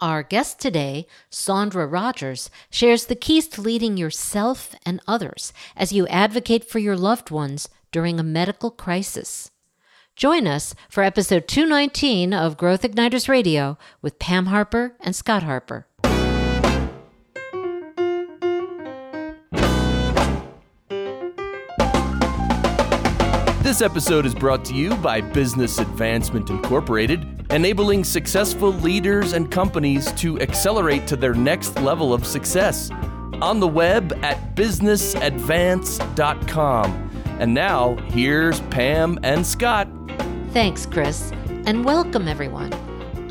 [0.00, 6.06] Our guest today, Saundra Rogers, shares the keys to leading yourself and others as you
[6.06, 9.50] advocate for your loved ones during a medical crisis.
[10.16, 15.86] Join us for episode 219 of Growth Igniters Radio with Pam Harper and Scott Harper.
[23.70, 30.10] This episode is brought to you by Business Advancement Incorporated, enabling successful leaders and companies
[30.14, 32.90] to accelerate to their next level of success.
[33.40, 37.10] On the web at businessadvance.com.
[37.38, 39.86] And now, here's Pam and Scott.
[40.50, 41.30] Thanks, Chris,
[41.64, 42.72] and welcome everyone.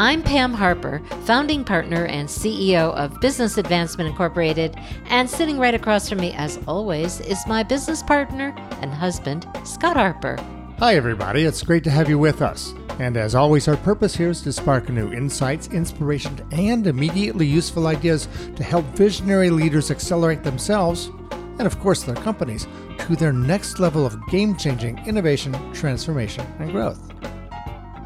[0.01, 4.73] I'm Pam Harper, founding partner and CEO of Business Advancement Incorporated,
[5.07, 9.97] and sitting right across from me, as always, is my business partner and husband, Scott
[9.97, 10.37] Harper.
[10.77, 11.43] Hi, everybody.
[11.43, 12.73] It's great to have you with us.
[12.97, 17.85] And as always, our purpose here is to spark new insights, inspiration, and immediately useful
[17.85, 21.11] ideas to help visionary leaders accelerate themselves
[21.57, 26.71] and, of course, their companies to their next level of game changing innovation, transformation, and
[26.71, 27.05] growth.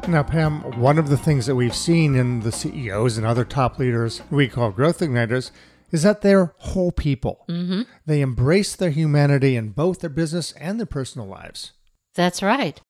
[0.06, 3.78] Now, Pam, one of the things that we've seen in the CEOs and other top
[3.78, 5.50] leaders we call growth igniters
[5.90, 7.44] is that they're whole people.
[7.48, 7.82] Mm-hmm.
[8.04, 11.72] They embrace their humanity in both their business and their personal lives.
[12.14, 12.80] That's right.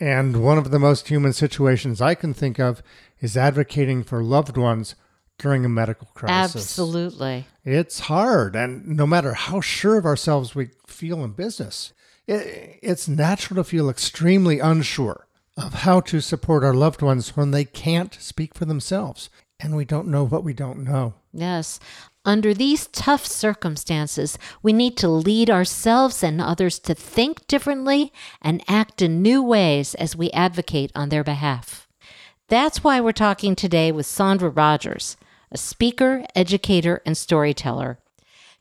[0.00, 2.82] And one of the most human situations I can think of
[3.20, 4.96] is advocating for loved ones
[5.38, 6.56] during a medical crisis.
[6.56, 7.46] Absolutely.
[7.64, 8.56] It's hard.
[8.56, 11.92] And no matter how sure of ourselves we feel in business,
[12.26, 17.50] it, it's natural to feel extremely unsure of how to support our loved ones when
[17.50, 19.30] they can't speak for themselves
[19.60, 21.14] and we don't know what we don't know.
[21.32, 21.78] Yes.
[22.24, 28.64] Under these tough circumstances, we need to lead ourselves and others to think differently and
[28.66, 31.86] act in new ways as we advocate on their behalf.
[32.48, 35.16] That's why we're talking today with Saundra Rogers,
[35.50, 37.98] a speaker, educator, and storyteller.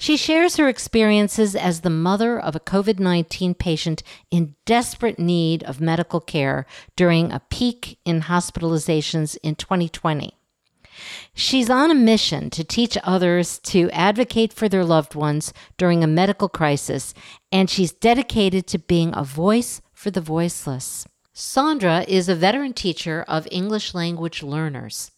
[0.04, 5.64] She shares her experiences as the mother of a COVID 19 patient in desperate need
[5.64, 6.66] of medical care
[6.98, 10.36] during a peak in hospitalizations in 2020.
[11.34, 16.16] She's on a mission to teach others to advocate for their loved ones during a
[16.22, 17.14] medical crisis,
[17.50, 21.08] and she's dedicated to being a voice for the voiceless.
[21.34, 25.13] Saundra is a veteran teacher of English language learners.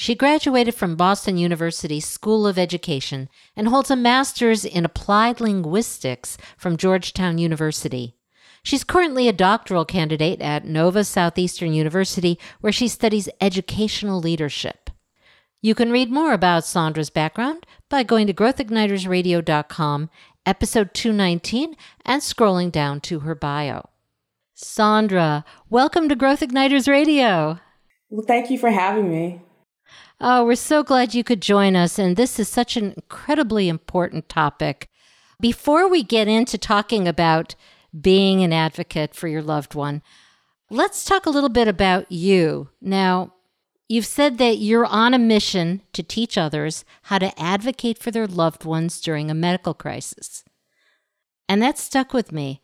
[0.00, 6.38] She graduated from Boston University School of Education and holds a master's in applied linguistics
[6.56, 8.14] from Georgetown University.
[8.62, 14.88] She's currently a doctoral candidate at Nova Southeastern University, where she studies educational leadership.
[15.62, 20.10] You can read more about Saundra's background by going to growthignitersradio.com,
[20.46, 21.74] episode 219,
[22.06, 23.88] and scrolling down to her bio.
[24.56, 27.58] Saundra, welcome to Growth Igniters Radio.
[28.10, 29.42] Well, thank you for having me.
[30.20, 31.98] Oh, we're so glad you could join us.
[31.98, 34.88] And this is such an incredibly important topic.
[35.40, 37.54] Before we get into talking about
[37.98, 40.02] being an advocate for your loved one,
[40.70, 42.68] let's talk a little bit about you.
[42.80, 43.34] Now,
[43.88, 48.26] you've said that you're on a mission to teach others how to advocate for their
[48.26, 50.42] loved ones during a medical crisis.
[51.48, 52.60] And that stuck with me.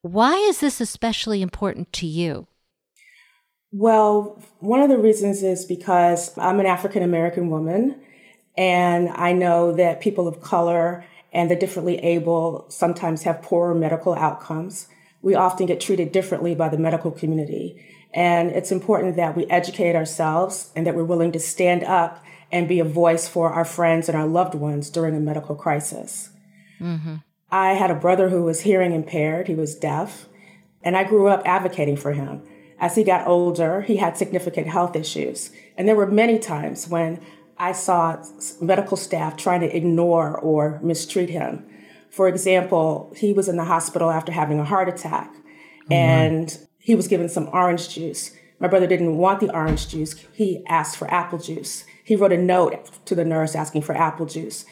[0.00, 2.46] Why is this especially important to you?
[3.78, 8.00] Well, one of the reasons is because I'm an African American woman,
[8.56, 14.14] and I know that people of color and the differently able sometimes have poorer medical
[14.14, 14.88] outcomes.
[15.20, 17.84] We often get treated differently by the medical community.
[18.14, 22.66] And it's important that we educate ourselves and that we're willing to stand up and
[22.66, 26.30] be a voice for our friends and our loved ones during a medical crisis.
[26.80, 27.16] Mm-hmm.
[27.50, 30.28] I had a brother who was hearing impaired, he was deaf,
[30.82, 32.42] and I grew up advocating for him.
[32.78, 35.50] As he got older, he had significant health issues.
[35.76, 37.20] And there were many times when
[37.58, 38.22] I saw
[38.60, 41.64] medical staff trying to ignore or mistreat him.
[42.10, 45.92] For example, he was in the hospital after having a heart attack mm-hmm.
[45.92, 48.32] and he was given some orange juice.
[48.58, 50.14] My brother didn't want the orange juice.
[50.32, 51.84] He asked for apple juice.
[52.04, 54.64] He wrote a note to the nurse asking for apple juice.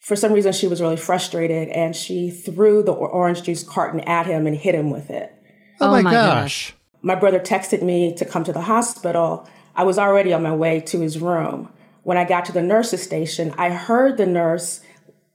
[0.00, 4.26] For some reason, she was really frustrated and she threw the orange juice carton at
[4.26, 5.32] him and hit him with it.
[5.80, 6.72] Oh, oh my, my gosh.
[6.72, 6.76] gosh.
[7.02, 9.48] My brother texted me to come to the hospital.
[9.74, 11.68] I was already on my way to his room.
[12.04, 14.80] When I got to the nurse's station, I heard the nurse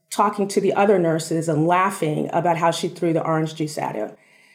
[0.09, 3.95] talking to the other nurses and laughing about how she threw the orange juice at
[3.95, 4.11] him.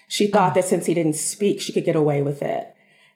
[0.09, 0.55] She thought oh.
[0.55, 2.75] that since he didn't speak, she could get away with it.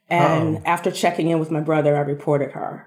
[0.08, 0.62] And oh.
[0.64, 2.86] after checking in with my brother, I reported her.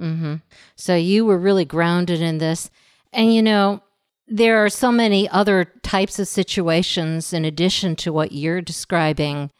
[0.00, 0.36] Mm-hmm.
[0.76, 2.70] So you were really grounded in this.
[3.12, 3.82] And you know,
[4.26, 9.50] there are so many other types of situations in addition to what you're describing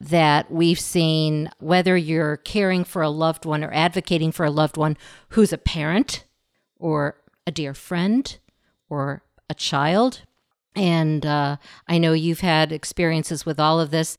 [0.00, 4.76] that we've seen, whether you're caring for a loved one or advocating for a loved
[4.76, 4.96] one
[5.30, 6.24] who's a parent
[6.78, 8.38] or a dear friend
[8.88, 10.22] or a child.
[10.74, 11.56] And uh,
[11.86, 14.18] I know you've had experiences with all of this.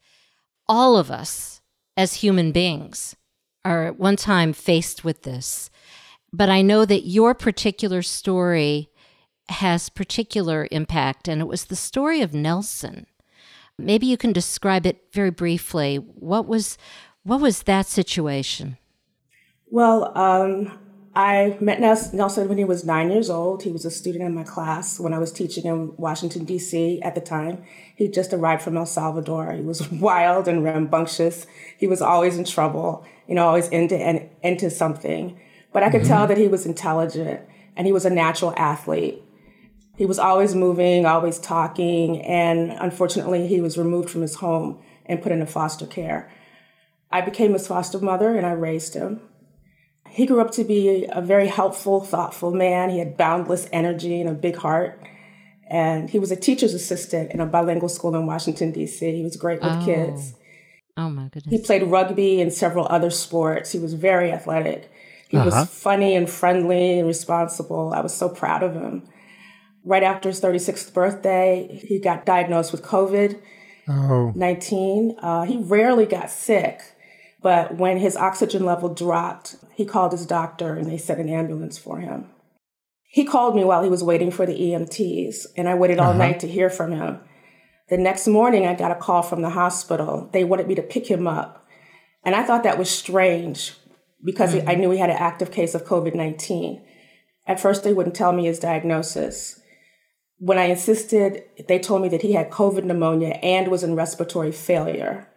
[0.67, 1.61] All of us
[1.97, 3.15] as human beings
[3.63, 5.69] are at one time faced with this.
[6.31, 8.89] But I know that your particular story
[9.49, 13.05] has particular impact, and it was the story of Nelson.
[13.77, 15.97] Maybe you can describe it very briefly.
[15.97, 16.77] What was
[17.23, 18.77] what was that situation?
[19.69, 20.71] Well, um,
[21.15, 23.63] I met Nelson when he was nine years old.
[23.63, 27.01] He was a student in my class when I was teaching in Washington, D.C.
[27.01, 27.63] at the time.
[27.95, 29.53] He just arrived from El Salvador.
[29.53, 31.47] He was wild and rambunctious.
[31.77, 35.39] He was always in trouble, you know, always into, into something.
[35.71, 36.09] But I could mm-hmm.
[36.09, 37.41] tell that he was intelligent
[37.77, 39.21] and he was a natural athlete.
[39.97, 45.21] He was always moving, always talking, and unfortunately, he was removed from his home and
[45.21, 46.31] put into foster care.
[47.11, 49.21] I became his foster mother and I raised him.
[50.09, 52.89] He grew up to be a very helpful, thoughtful man.
[52.89, 55.01] He had boundless energy and a big heart.
[55.69, 59.15] And he was a teacher's assistant in a bilingual school in Washington, D.C.
[59.15, 59.85] He was great with oh.
[59.85, 60.33] kids.
[60.97, 61.51] Oh, my goodness.
[61.51, 63.71] He played rugby and several other sports.
[63.71, 64.91] He was very athletic.
[65.29, 65.49] He uh-huh.
[65.49, 67.93] was funny and friendly and responsible.
[67.93, 69.07] I was so proud of him
[69.85, 73.39] right after his 36th birthday, he got diagnosed with COVID
[73.87, 74.33] oh.
[74.35, 75.15] 19.
[75.19, 76.81] Uh, he rarely got sick,
[77.41, 81.77] but when his oxygen level dropped, he called his doctor and they sent an ambulance
[81.77, 82.29] for him.
[83.07, 86.17] He called me while he was waiting for the EMTs, and I waited all uh-huh.
[86.17, 87.21] night to hear from him.
[87.87, 90.29] The next morning, I got a call from the hospital.
[90.33, 91.65] They wanted me to pick him up.
[92.25, 93.73] And I thought that was strange
[94.23, 94.67] because mm-hmm.
[94.67, 96.83] I knew he had an active case of COVID 19.
[97.47, 99.61] At first, they wouldn't tell me his diagnosis
[100.37, 104.51] when I insisted, they told me that he had COVID pneumonia and was in respiratory
[104.51, 105.27] failure.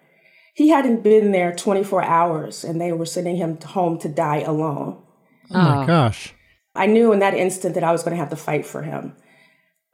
[0.54, 5.00] He hadn't been there 24 hours and they were sending him home to die alone.
[5.50, 5.86] Oh my oh.
[5.86, 6.34] gosh.
[6.74, 9.16] I knew in that instant that I was going to have to fight for him.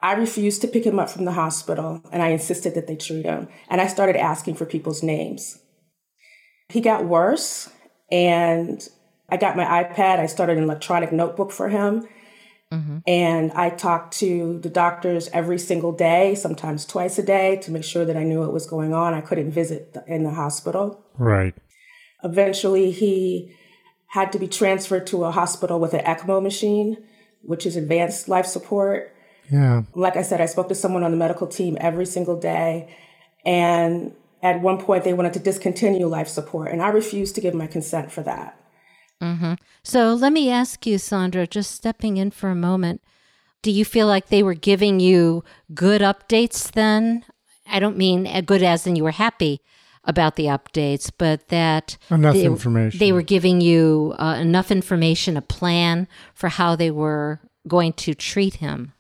[0.01, 3.25] I refused to pick him up from the hospital and I insisted that they treat
[3.25, 3.49] him.
[3.69, 5.59] And I started asking for people's names.
[6.71, 7.71] He got worse
[8.11, 8.87] and
[9.29, 10.19] I got my iPad.
[10.19, 12.07] I started an electronic notebook for him
[12.73, 12.99] Mm-hmm.
[13.07, 17.85] And I talked to the doctors every single day, sometimes twice a day, to make
[17.85, 19.15] sure that I knew what was going on.
[19.15, 21.05] I couldn't visit in the hospital.
[21.19, 21.55] Right.
[22.23, 23.55] Eventually, he
[24.09, 26.97] had to be transferred to a hospital with an ECMO machine,
[27.43, 29.15] which is advanced life support.
[29.51, 29.83] Yeah.
[29.95, 32.97] Like I said, I spoke to someone on the medical team every single day.
[33.45, 37.55] And at one point, they wanted to discontinue life support, and I refused to give
[37.55, 38.59] my consent for that.
[39.23, 39.55] Mm-hmm.
[39.83, 43.03] So let me ask you, Saundra, just stepping in for a moment.
[43.63, 47.25] Do you feel like they were giving you good updates then?
[47.67, 49.61] I don't mean good as in you were happy
[50.05, 52.99] about the updates, but that enough they, information.
[52.99, 58.15] They were giving you uh, enough information, a plan for how they were going to
[58.15, 58.93] treat him.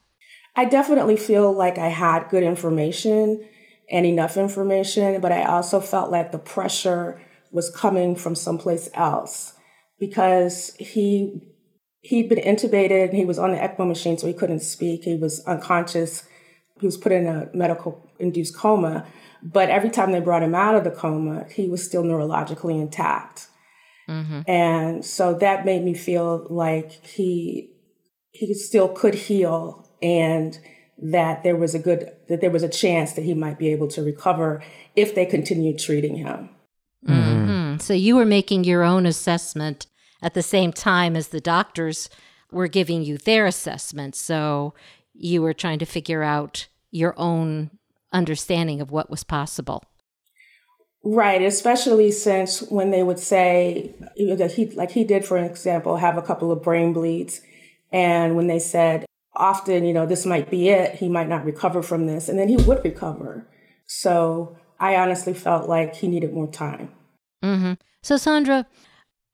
[0.57, 3.45] I definitely feel like I had good information
[3.91, 7.21] and enough information, but I also felt like the pressure
[7.51, 9.54] was coming from someplace else
[10.06, 11.41] because he
[12.01, 15.05] he'd been intubated and he was on the ECMO machine, so he couldn't speak.
[15.05, 16.25] He was unconscious.
[16.81, 19.06] He was put in a medical induced coma.
[19.43, 23.49] But every time they brought him out of the coma, he was still neurologically intact.
[24.09, 24.43] Mm-hmm.
[24.47, 27.71] And so that made me feel like he
[28.33, 30.58] he still could heal and
[30.99, 33.89] that there was a good that there was a chance that he might be able
[33.89, 34.63] to recover
[34.94, 36.51] if they continued treating him.
[37.06, 37.79] Mm-hmm.
[37.79, 39.87] So you were making your own assessment
[40.25, 42.09] at the same time as the doctors
[42.51, 44.17] were giving you their assessment.
[44.17, 44.75] So
[45.13, 47.71] you were trying to figure out your own
[48.13, 49.85] understanding of what was possible.
[51.05, 56.17] Right, especially since when they would say, that he, like he did, for example, have
[56.17, 57.43] a couple of brain bleeds.
[57.93, 59.05] And when they said,
[59.37, 62.49] often, you know, this might be it, he might not recover from this, and then
[62.49, 63.47] he would recover.
[63.85, 66.93] So I honestly felt like he needed more time.
[67.43, 67.75] Mm-hmm.
[68.01, 68.65] So, Saundra,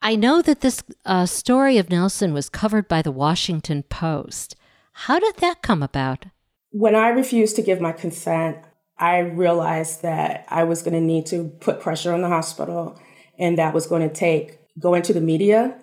[0.02, 4.56] I know that this uh, story of Nelson was covered by the Washington Post.
[4.92, 6.26] How did that come about?
[6.70, 8.58] When I refused to give my consent,
[8.98, 12.98] I realized that I was going to need to put pressure on the hospital,
[13.38, 15.76] and that was going to take going to the media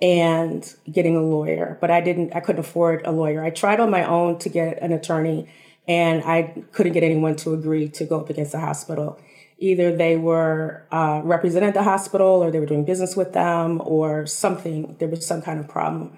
[0.00, 1.78] and getting a lawyer.
[1.80, 3.42] But I didn't, I couldn't afford a lawyer.
[3.42, 5.48] I tried on my own to get an attorney,
[5.88, 9.20] and I couldn't get anyone to agree to go up against the hospital
[9.58, 13.82] either they were uh, represented at the hospital or they were doing business with them
[13.84, 14.96] or something.
[14.98, 16.16] There was some kind of problem.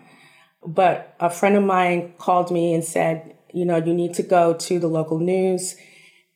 [0.66, 4.54] But a friend of mine called me and said, you know, you need to go
[4.54, 5.76] to the local news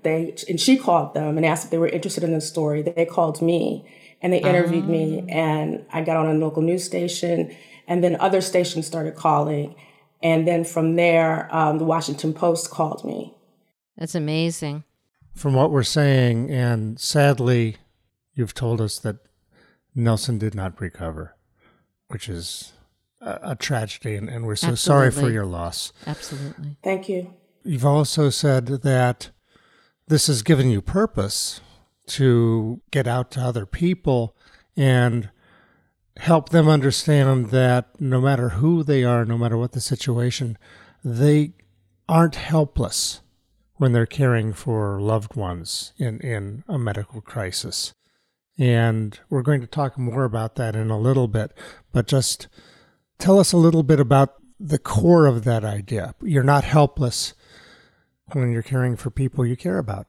[0.02, 2.82] They and she called them and asked if they were interested in the story.
[2.82, 3.88] They called me
[4.22, 5.32] and they interviewed me, ah.
[5.32, 7.54] and I got on a local news station,
[7.86, 9.74] and then other stations started calling,
[10.22, 13.34] and then from there, um, the Washington Post called me.
[13.98, 14.84] That's amazing.
[15.34, 17.76] From what we're saying, and sadly,
[18.34, 19.16] you've told us that
[19.94, 21.36] Nelson did not recover,
[22.08, 22.72] which is
[23.20, 25.10] a, a tragedy, and, and, we're so Absolutely.
[25.10, 25.92] sorry for your loss.
[26.06, 26.76] Absolutely.
[26.82, 27.34] Thank you.
[27.64, 29.30] You've also said that
[30.06, 31.60] this has given you purpose
[32.06, 34.36] to get out to other people
[34.76, 35.30] and
[36.18, 40.58] help them understand that no matter who they are, no matter what the situation,
[41.02, 41.52] they
[42.08, 43.20] aren't helpless
[43.76, 47.92] when they're caring for loved ones in, in a medical crisis.
[48.56, 51.52] And we're going to talk more about that in a little bit,
[51.92, 52.46] but just
[53.18, 56.14] tell us a little bit about the core of that idea.
[56.22, 57.34] You're not helpless
[58.32, 60.06] when you're caring for people you care about.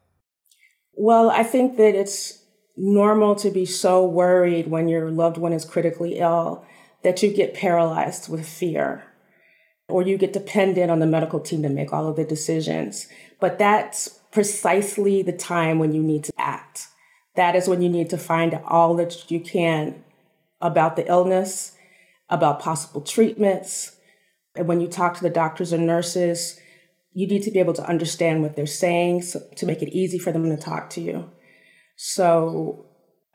[0.94, 2.44] Well, I think that it's
[2.78, 6.66] normal to be so worried when your loved one is critically ill
[7.04, 9.04] that you get paralyzed with fear
[9.88, 13.08] or you get dependent on the medical team to make all of the decisions.
[13.40, 16.88] But that's precisely the time when you need to act.
[17.36, 20.04] That is when you need to find all that you can
[20.62, 21.76] about the illness,
[22.30, 23.98] about possible treatments.
[24.56, 26.60] And when you talk to the doctors and nurses,
[27.14, 30.18] you need to be able to understand what they're saying so, to make it easy
[30.18, 31.30] for them to talk to you.
[31.96, 32.88] So,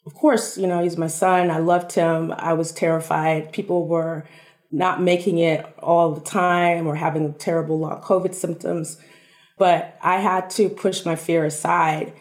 [0.06, 1.50] of course, you know, he's my son.
[1.50, 2.32] I loved him.
[2.36, 3.52] I was terrified.
[3.52, 4.26] People were
[4.72, 8.98] not making it all the time or having terrible long COVID symptoms.
[9.58, 12.12] But I had to push my fear aside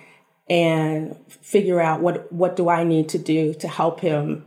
[0.49, 4.45] and figure out what, what do I need to do to help him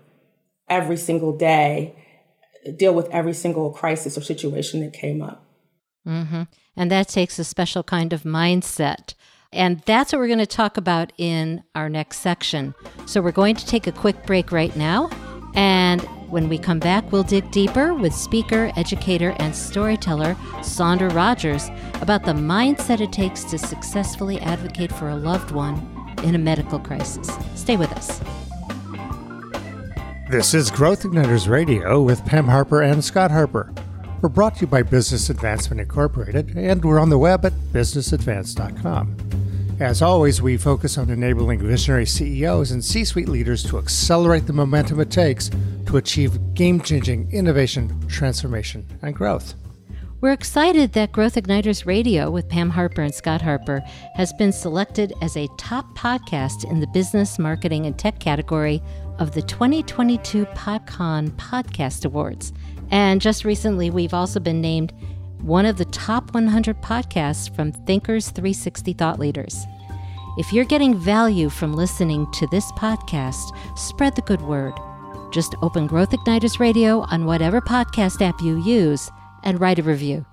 [0.68, 1.94] every single day
[2.76, 5.44] deal with every single crisis or situation that came up.
[6.06, 6.42] Mm-hmm.
[6.76, 9.14] And that takes a special kind of mindset.
[9.52, 12.74] And that's what we're going to talk about in our next section.
[13.06, 15.10] So we're going to take a quick break right now.
[15.54, 21.68] And when we come back, we'll dig deeper with speaker, educator, and storyteller Saundra Rogers
[22.00, 25.76] about the mindset it takes to successfully advocate for a loved one
[26.24, 27.30] in a medical crisis.
[27.54, 28.18] Stay with us.
[30.30, 33.70] This is Growth Igniters Radio with Pam Harper and Scott Harper.
[34.22, 39.16] We're brought to you by Business Advancement Incorporated, and we're on the web at businessadvance.com.
[39.82, 44.52] As always, we focus on enabling visionary CEOs and C suite leaders to accelerate the
[44.52, 45.50] momentum it takes
[45.86, 49.54] to achieve game changing innovation, transformation, and growth.
[50.20, 53.82] We're excited that Growth Igniters Radio with Pam Harper and Scott Harper
[54.14, 58.80] has been selected as a top podcast in the business, marketing, and tech category
[59.18, 62.52] of the 2022 PodCon Podcast Awards.
[62.92, 64.92] And just recently, we've also been named
[65.42, 69.66] one of the top 100 podcasts from Thinkers 360 Thought Leaders.
[70.38, 74.72] If you're getting value from listening to this podcast, spread the good word.
[75.32, 79.10] Just open Growth Igniters Radio on whatever podcast app you use
[79.42, 80.24] and write a review.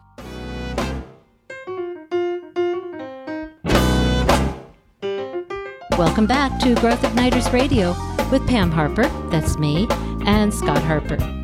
[5.97, 7.95] Welcome back to Growth Igniters Radio
[8.31, 9.87] with Pam Harper, that's me,
[10.25, 11.38] and Scott Harper.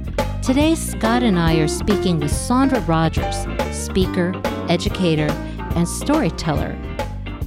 [0.46, 4.32] Today, Scott and I are speaking with Saundra Rogers, speaker,
[4.70, 5.26] educator,
[5.74, 6.78] and storyteller,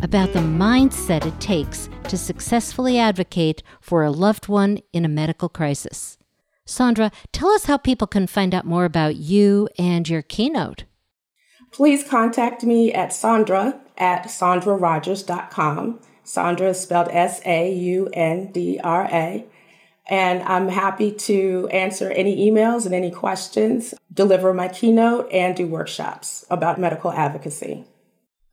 [0.02, 5.48] about the mindset it takes to successfully advocate for a loved one in a medical
[5.48, 6.18] crisis.
[6.66, 10.82] Saundra, tell us how people can find out more about you and your keynote.
[11.70, 16.00] Please contact me at Saundra at SaundraRogers.com.
[16.24, 19.46] Saundra is spelled S A U N D R A.
[20.08, 25.66] And I'm happy to answer any emails and any questions, deliver my keynote, and do
[25.66, 27.84] workshops about medical advocacy.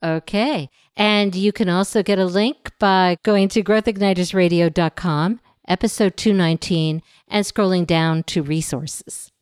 [0.02, 0.68] Okay.
[0.96, 7.86] And you can also get a link by going to growthignitersradio.com, episode 219, and scrolling
[7.86, 9.32] down to resources.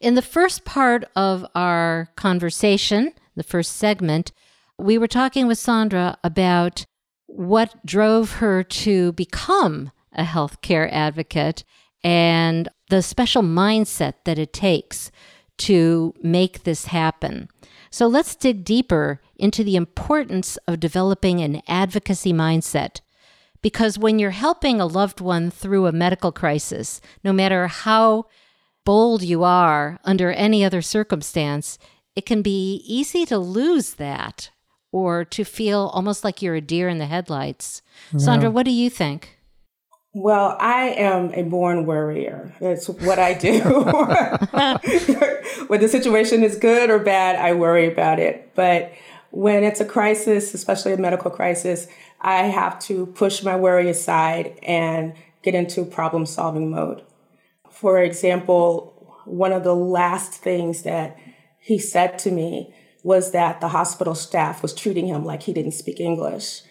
[0.00, 4.32] In the first part of our conversation, the first segment,
[4.78, 6.86] we were talking with Saundra about
[7.26, 11.64] what drove her to become a healthcare advocate
[12.02, 15.10] and the special mindset that it takes
[15.58, 17.48] to make this happen.
[17.90, 23.00] So let's dig deeper into the importance of developing an advocacy mindset.
[23.62, 28.26] Because when you're helping a loved one through a medical crisis, no matter how
[28.86, 31.78] bold you are under any other circumstance,
[32.16, 34.50] it can be easy to lose that
[34.92, 37.82] or to feel almost like you're a deer in the headlights.
[38.12, 38.18] Yeah.
[38.18, 39.36] Saundra, what do you think?
[40.12, 42.52] Well, I am a born worrier.
[42.60, 43.60] That's what I do.
[45.68, 48.50] when the situation is good or bad, I worry about it.
[48.56, 48.92] But
[49.30, 51.86] when it's a crisis, especially a medical crisis,
[52.20, 57.02] I have to push my worry aside and get into problem solving mode.
[57.70, 61.16] For example, one of the last things that
[61.60, 62.74] he said to me
[63.04, 66.62] was that the hospital staff was treating him like he didn't speak English.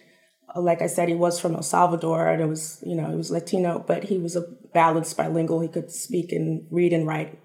[0.56, 3.32] Like I said, he was from El Salvador and it was, you know, he was
[3.32, 4.42] Latino, but he was a
[4.74, 5.60] balanced bilingual.
[5.60, 7.40] He could speak and read and write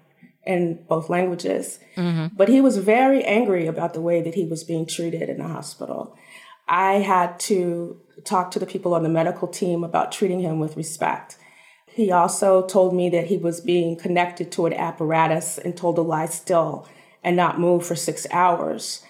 [0.45, 1.79] in both languages.
[1.95, 2.35] Mm-hmm.
[2.35, 5.47] But he was very angry about the way that he was being treated in the
[5.47, 6.17] hospital.
[6.67, 10.77] I had to talk to the people on the medical team about treating him with
[10.77, 11.37] respect.
[11.87, 16.01] He also told me that he was being connected to an apparatus and told to
[16.01, 16.87] lie still
[17.23, 19.03] and not move for six hours.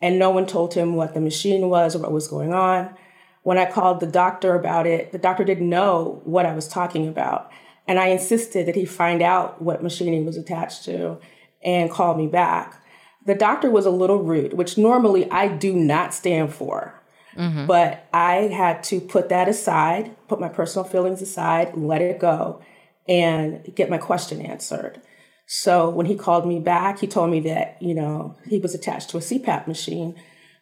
[0.00, 2.94] And no one told him what the machine was or what was going on.
[3.42, 7.08] When I called the doctor about it, the doctor didn't know what I was talking
[7.08, 7.50] about.
[7.88, 11.18] And I insisted that he find out what machine he was attached to
[11.62, 12.82] and call me back.
[13.26, 17.00] The doctor was a little rude, which normally I do not stand for.
[17.36, 17.66] Mm-hmm.
[17.66, 22.60] But I had to put that aside, put my personal feelings aside, let it go,
[23.08, 25.00] and get my question answered.
[25.46, 29.10] So when he called me back, he told me that, you know, he was attached
[29.10, 30.14] to a CPAP machine.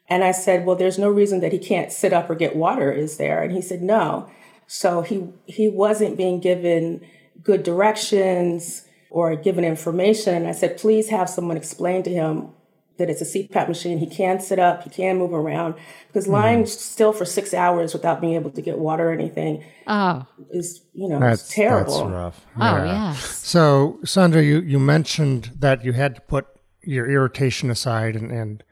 [0.09, 2.91] And I said, well, there's no reason that he can't sit up or get water,
[2.91, 3.43] is there?
[3.43, 4.31] And he said, no.
[4.67, 7.01] So he he wasn't being given
[7.43, 10.35] good directions or given information.
[10.35, 12.51] And I said, please have someone explain to him
[12.99, 13.99] that it's a CPAP machine.
[13.99, 15.75] He can sit up, he can move around.
[16.09, 16.33] Because mm-hmm.
[16.33, 20.27] lying still for six hours without being able to get water or anything oh.
[20.51, 21.99] is, you know, that's, terrible.
[22.01, 22.47] That's rough.
[22.57, 22.83] Oh, yeah.
[22.83, 23.13] Oh, yeah.
[23.15, 26.47] So, Saundra, you, you mentioned that you had to put
[26.83, 28.65] your irritation aside and, and,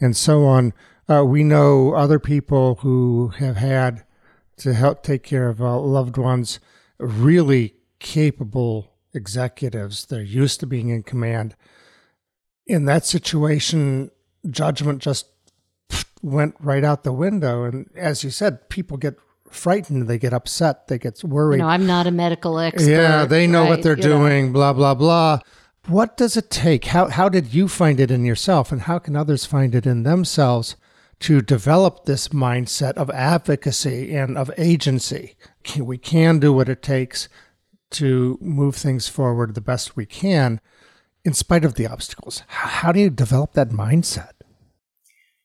[0.00, 0.72] and so on.
[1.08, 4.04] Uh, we know other people who have had
[4.58, 6.60] to help take care of uh, loved ones,
[6.98, 10.06] really capable executives.
[10.06, 11.54] They're used to being in command
[12.68, 14.10] in that situation,
[14.48, 15.26] judgment just
[16.22, 17.64] went right out the window.
[17.64, 19.16] And as you said, people get
[19.50, 21.56] frightened, they get upset, they get worried.
[21.56, 22.88] You know, I'm not a medical expert.
[22.88, 23.70] Yeah, they know right?
[23.70, 24.52] what they're doing, know.
[24.52, 25.40] blah, blah, blah.
[25.88, 26.84] What does it take?
[26.84, 30.02] How, how did you find it in yourself, and how can others find it in
[30.02, 30.76] themselves
[31.20, 35.36] to develop this mindset of advocacy and of agency?
[35.78, 37.28] We can do what it takes
[37.92, 40.60] to move things forward the best we can
[41.24, 42.42] in spite of the obstacles?
[42.48, 44.32] How do you develop that mindset?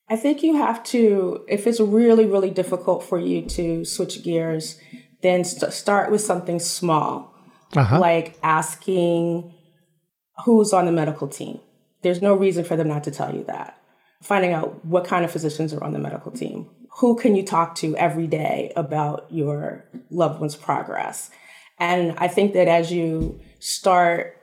[0.10, 4.80] I think you have to, if it's really, really difficult for you to switch gears,
[5.22, 7.34] then st- start with something small,
[7.76, 8.00] uh-huh.
[8.00, 9.53] like asking
[10.46, 11.60] who's on the medical team.
[12.02, 13.78] There's no reason for them not to tell you that.
[14.22, 16.69] Finding out what kind of physicians are on the medical team.
[17.00, 21.30] Who can you talk to every day about your loved one's progress?
[21.80, 24.38] And I think that as you start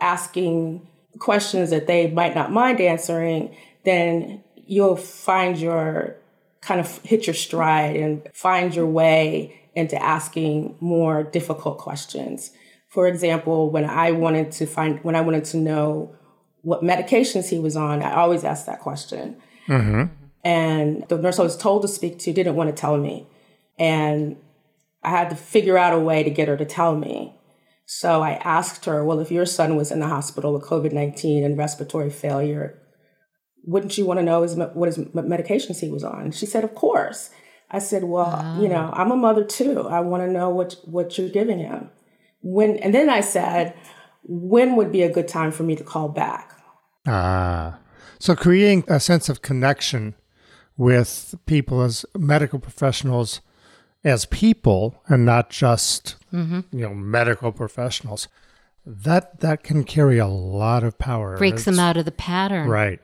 [0.00, 0.86] asking
[1.18, 6.16] questions that they might not mind answering, then you'll find your
[6.60, 12.50] kind of hit your stride and find your way into asking more difficult questions.
[12.98, 16.16] For example, when I wanted to find, when I wanted to know
[16.62, 19.36] what medications he was on, I always asked that question.
[19.68, 20.12] Mm-hmm.
[20.42, 23.28] And the nurse I was told to speak to didn't want to tell me.
[23.78, 24.36] And
[25.04, 27.38] I had to figure out a way to get her to tell me.
[27.86, 31.44] So I asked her, well, if your son was in the hospital with COVID 19
[31.44, 32.82] and respiratory failure,
[33.62, 36.32] wouldn't you want to know his, what his medications he was on?
[36.32, 37.30] She said, of course.
[37.70, 38.60] I said, well, oh.
[38.60, 39.86] you know, I'm a mother too.
[39.86, 41.90] I want to know what, what you're giving him.
[42.40, 43.74] When, and then I said,
[44.22, 46.54] when would be a good time for me to call back?
[47.06, 47.78] Ah,
[48.18, 50.14] so creating a sense of connection
[50.76, 53.40] with people as medical professionals
[54.04, 56.60] as people and not just mm-hmm.
[56.70, 58.28] you know medical professionals
[58.86, 61.36] that that can carry a lot of power.
[61.36, 62.68] Breaks it's, them out of the pattern.
[62.68, 63.00] Right.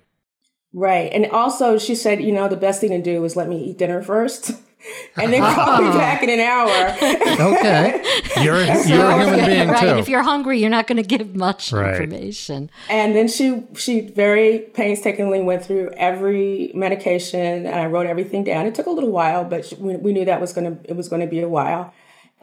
[0.73, 1.13] Right.
[1.13, 3.79] And also she said you know the best thing to do is let me eat
[3.79, 4.53] dinner first
[5.17, 5.97] and then call me ah.
[5.97, 7.57] back in an hour.
[7.57, 8.03] okay,
[8.43, 9.81] you're so, you're a human being right.
[9.81, 9.99] too.
[9.99, 11.95] If you're hungry, you're not going to give much right.
[11.95, 12.71] information.
[12.89, 18.67] And then she she very painstakingly went through every medication, and I wrote everything down.
[18.67, 21.09] It took a little while, but we, we knew that was going to it was
[21.09, 21.93] going to be a while.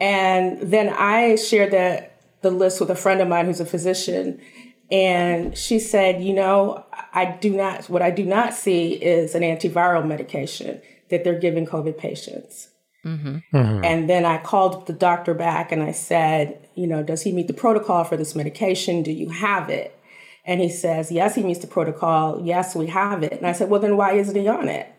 [0.00, 4.40] And then I shared that the list with a friend of mine who's a physician.
[4.90, 9.42] And she said, you know, I do not, what I do not see is an
[9.42, 12.68] antiviral medication that they're giving COVID patients.
[13.04, 13.56] Mm-hmm.
[13.56, 13.84] Mm-hmm.
[13.84, 17.46] And then I called the doctor back and I said, you know, does he meet
[17.46, 19.02] the protocol for this medication?
[19.02, 19.96] Do you have it?
[20.44, 22.40] And he says, yes, he meets the protocol.
[22.44, 23.32] Yes, we have it.
[23.32, 24.92] And I said, well, then why isn't he on it?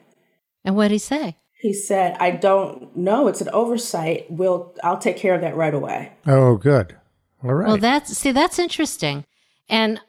[0.64, 1.38] And what did he say?
[1.60, 3.28] He said, I don't know.
[3.28, 4.26] It's an oversight.
[4.30, 6.12] We'll, I'll take care of that right away.
[6.28, 6.96] Oh, good.
[7.44, 7.68] All right.
[7.68, 9.26] Well, that's, see, that's interesting.
[9.70, 10.00] And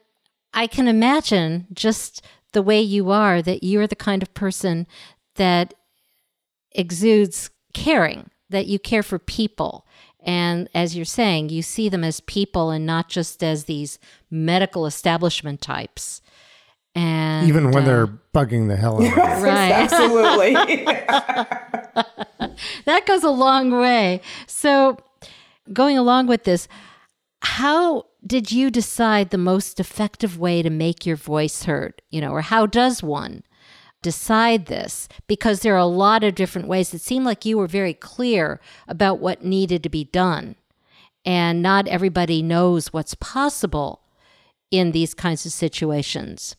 [0.53, 4.85] I can imagine just the way you are that you're the kind of person
[5.35, 5.73] that
[6.77, 9.85] exudes caring, that you care for people.
[10.21, 13.99] And as you're saying, you see them as people and not just as these
[14.31, 16.21] medical establishment types.
[16.95, 19.15] And Even when uh, they're bugging the hell out of you.
[19.45, 19.71] Right.
[19.71, 20.53] Absolutely.
[22.85, 24.21] that goes a long way.
[24.47, 24.97] So,
[25.73, 26.67] going along with this,
[27.41, 32.01] how did you decide the most effective way to make your voice heard?
[32.09, 33.43] You know, or how does one
[34.05, 35.09] decide this?
[35.27, 36.93] Because there are a lot of different ways.
[36.93, 40.55] It seemed like you were very clear about what needed to be done.
[41.25, 44.01] And not everybody knows what's possible
[44.69, 46.55] in these kinds of situations.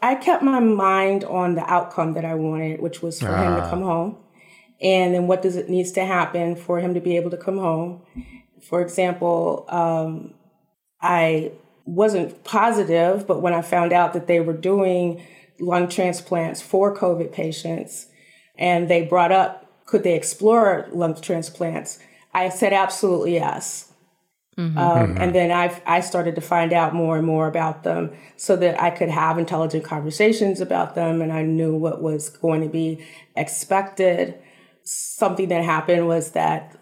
[0.00, 3.62] I kept my mind on the outcome that I wanted, which was for him to
[3.64, 3.70] Ah.
[3.70, 4.16] come home.
[4.80, 7.58] And then what does it needs to happen for him to be able to come
[7.58, 8.00] home?
[8.62, 10.32] For example, um,
[11.02, 11.52] I
[11.84, 15.20] wasn't positive, but when I found out that they were doing
[15.60, 18.06] lung transplants for COVID patients
[18.56, 21.98] and they brought up, could they explore lung transplants?
[22.34, 23.92] I said absolutely yes.
[24.76, 28.56] Um, and then I I started to find out more and more about them so
[28.56, 32.68] that I could have intelligent conversations about them and I knew what was going to
[32.68, 33.04] be
[33.36, 34.34] expected.
[34.82, 36.76] Something that happened was that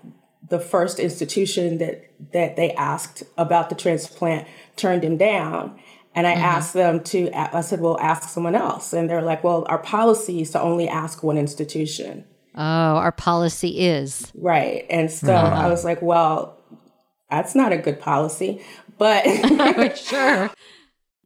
[0.48, 5.78] the first institution that that they asked about the transplant turned him down.
[6.16, 6.44] And I mm-hmm.
[6.44, 8.94] asked them to, I said, well, ask someone else.
[8.94, 12.24] And they're like, well, our policy is to only ask one institution.
[12.54, 14.32] Oh, our policy is.
[14.34, 14.86] Right.
[14.88, 16.58] And so I was like, well,
[17.30, 18.64] that's not a good policy.
[18.96, 19.24] But
[19.98, 20.50] sure.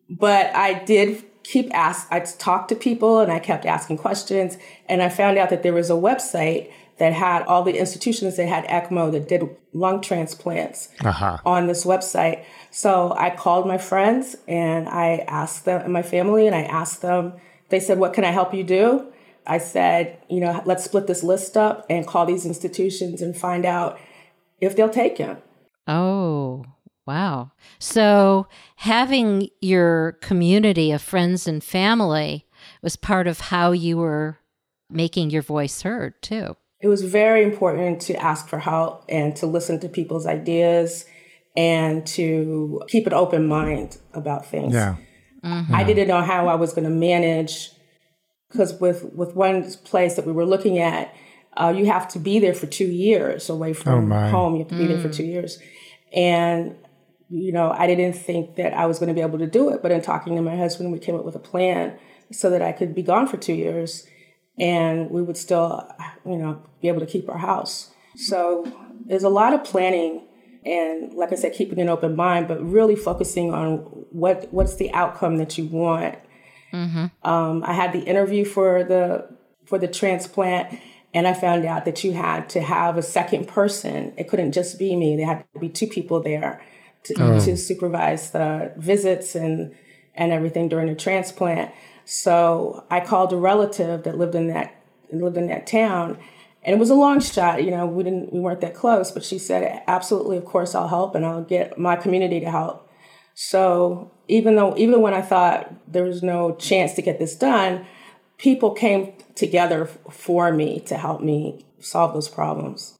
[0.09, 5.03] but I did keep ask I talked to people and I kept asking questions and
[5.03, 8.65] I found out that there was a website that had all the institutions that had
[8.67, 11.39] ECMO that did lung transplants Uh-huh.
[11.47, 12.45] on this website.
[12.71, 17.01] So I called my friends and I asked them and my family and I asked
[17.03, 17.33] them,
[17.71, 19.07] they said, What can I help you do?
[19.47, 23.65] I said, you know, let's split this list up and call these institutions and find
[23.65, 23.99] out
[24.61, 25.39] if they'll take him.
[25.89, 26.65] Oh,
[27.07, 27.51] wow.
[27.79, 32.47] So having your community of friends and family
[32.83, 34.39] was part of how you were
[34.91, 36.57] making your voice heard, too.
[36.81, 41.05] It was very important to ask for help and to listen to people's ideas
[41.57, 44.73] and to keep an open mind about things.
[44.73, 44.97] Yeah.
[45.43, 47.71] I didn't know how I was going to manage
[48.51, 51.15] because with with one place that we were looking at,
[51.57, 54.29] uh, you have to be there for two years away from my.
[54.29, 54.55] home.
[54.55, 55.59] You have to be there for two years,
[56.13, 56.77] and
[57.29, 59.83] you know I didn't think that I was going to be able to do it.
[59.83, 61.99] But in talking to my husband, we came up with a plan
[62.33, 64.07] so that I could be gone for two years,
[64.59, 65.89] and we would still,
[66.27, 67.91] you know, be able to keep our house.
[68.17, 68.71] So
[69.07, 70.27] there's a lot of planning
[70.65, 73.79] and like I said, keeping an open mind, but really focusing on
[74.11, 76.19] what what's the outcome that you want.
[77.23, 79.29] Um, I had the interview for the
[79.65, 80.79] for the transplant,
[81.15, 84.13] and I found out that you had to have a second person.
[84.17, 85.17] It couldn't just be me.
[85.17, 86.63] There had to be two people there
[87.05, 89.75] to, to supervise the visits and
[90.15, 91.73] and everything during the transplant.
[92.11, 94.75] So I called a relative that lived in that
[95.13, 96.19] lived in that town,
[96.65, 97.63] and it was a long shot.
[97.63, 100.89] You know, we didn't we weren't that close, but she said, "Absolutely, of course, I'll
[100.89, 102.91] help, and I'll get my community to help."
[103.35, 107.87] So even though even when I thought there was no chance to get this done,
[108.39, 112.99] people came together for me to help me solve those problems.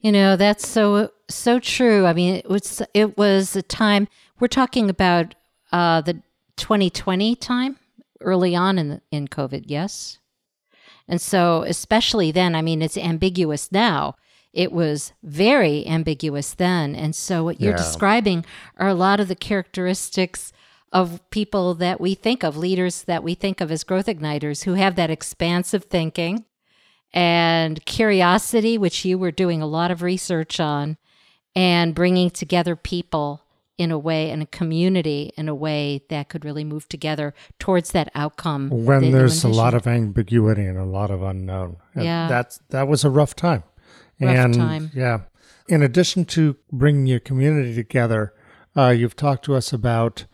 [0.00, 2.06] You know, that's so so true.
[2.06, 4.08] I mean, it was it was a time
[4.40, 5.34] we're talking about
[5.72, 6.14] uh the
[6.56, 7.76] 2020 time
[8.20, 10.18] early on in in COVID, yes.
[11.08, 14.16] And so especially then, I mean, it's ambiguous now.
[14.52, 16.94] It was very ambiguous then.
[16.96, 17.76] And so what you're Yeah.
[17.76, 18.44] describing
[18.76, 20.52] are a lot of the characteristics
[20.92, 24.74] of people that we think of, leaders that we think of as growth igniters who
[24.74, 26.44] have that expansive thinking
[27.12, 30.96] and curiosity, which you were doing a lot of research on,
[31.54, 33.42] and bringing together people
[33.78, 37.92] in a way and a community in a way that could really move together towards
[37.92, 38.70] that outcome.
[38.70, 41.76] When that there's a lot of ambiguity and a lot of unknown.
[41.94, 42.28] Yeah.
[42.28, 43.64] That's that was a rough time.
[44.20, 44.90] Rough and time.
[44.94, 45.20] yeah.
[45.68, 48.32] In addition to bringing your community together,
[48.76, 50.26] uh, you've talked to us about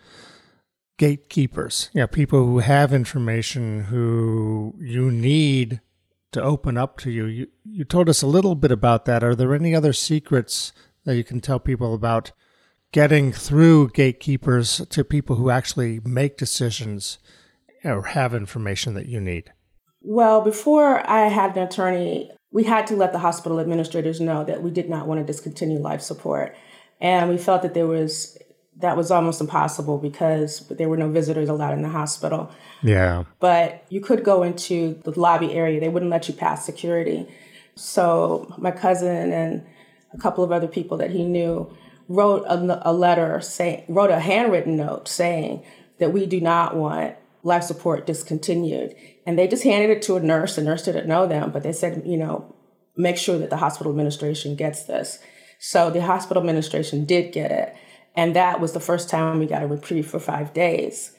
[0.99, 1.91] gatekeepers.
[1.93, 5.81] Yeah, people who have information who you need
[6.33, 7.27] to open up to you.
[7.27, 9.25] You you told us a little bit about that.
[9.25, 10.73] Are there any other secrets
[11.05, 12.33] that you can tell people about
[12.93, 17.19] getting through gatekeepers to people who actually make decisions
[17.85, 19.53] or have information that you need?
[20.03, 24.63] Well, before I had an attorney, we had to let the hospital administrators know that
[24.63, 26.55] we did not want to discontinue life support.
[27.01, 28.39] And we felt that there was
[28.79, 32.51] that was almost impossible because there were no visitors allowed in the hospital.
[32.83, 33.25] Yeah.
[33.39, 37.29] But you could go into the lobby area, they wouldn't let you pass security.
[37.75, 39.67] So my cousin and
[40.15, 41.75] a couple of other people that he knew
[42.13, 45.65] wrote a, a letter saying, wrote a handwritten note saying
[45.99, 48.95] that we do not want life support discontinued.
[49.27, 50.57] And they just handed it to a nurse.
[50.57, 52.55] The nurse didn't know them, but they said, you know,
[52.97, 55.19] make sure that the hospital administration gets this.
[55.59, 57.75] So the hospital administration did get it.
[58.15, 61.15] And that was the first time we got a reprieve for five days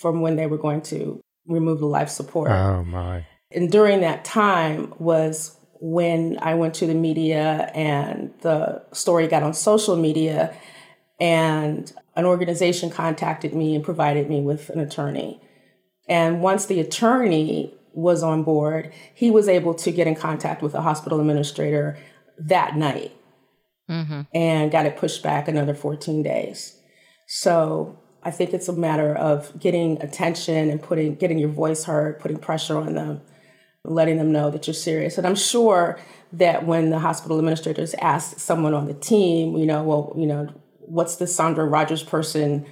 [0.00, 2.50] from when they were going to remove the life support.
[2.50, 3.26] Oh, my.
[3.50, 9.42] And during that time was when I went to the media and the story got
[9.42, 10.54] on social media,
[11.20, 15.40] and an organization contacted me and provided me with an attorney.
[16.08, 20.72] And once the attorney was on board, he was able to get in contact with
[20.72, 21.98] the hospital administrator
[22.38, 23.12] that night
[23.88, 24.22] mm-hmm.
[24.32, 26.76] and got it pushed back another 14 days.
[27.26, 32.20] So I think it's a matter of getting attention and putting getting your voice heard,
[32.20, 33.20] putting pressure on them,
[33.88, 35.18] letting them know that you're serious.
[35.18, 35.98] And I'm sure
[36.32, 40.48] that when the hospital administrators asked someone on the team, you know, well, you know,
[40.80, 42.66] what's the Saundra Rogers person?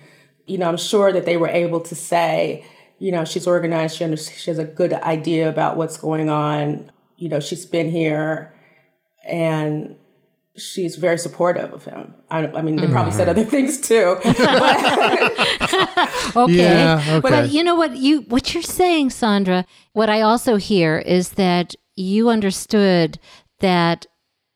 [0.47, 2.65] You know, I'm sure that they were able to say,
[2.99, 3.97] you know, she's organized.
[3.97, 6.91] She understands, she has a good idea about what's going on.
[7.17, 8.55] You know, she's been here,
[9.25, 9.97] and
[10.57, 12.15] she's very supportive of him.
[12.31, 13.41] I, I mean, they probably said mm-hmm.
[13.41, 14.19] other things too.
[16.37, 16.53] okay.
[16.53, 17.21] Yeah, okay.
[17.21, 19.65] But uh, you know what you what you're saying, Saundra.
[19.93, 23.19] What I also hear is that you understood
[23.61, 24.07] that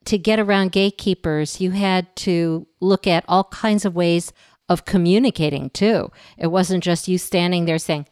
[0.06, 4.32] to get around gatekeepers, you had to look at all kinds of ways
[4.68, 6.10] of communicating too.
[6.38, 8.06] It wasn't just you standing there saying,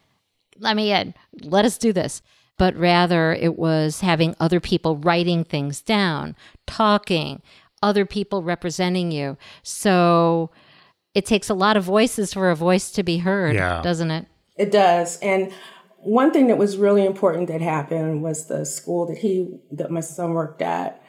[0.57, 2.21] let me in, let us do this.
[2.57, 6.35] But rather, it was having other people writing things down,
[6.67, 7.41] talking,
[7.81, 9.37] other people representing you.
[9.63, 10.51] So
[11.13, 13.81] it takes a lot of voices for a voice to be heard, yeah.
[13.81, 14.27] doesn't it?
[14.57, 15.17] It does.
[15.19, 15.51] And
[15.97, 20.01] one thing that was really important that happened was the school that he that my
[20.01, 21.01] son worked at,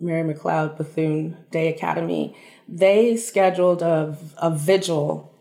[0.00, 2.36] Mary McLeod Bethune Day Academy.
[2.68, 5.32] They scheduled a, a vigil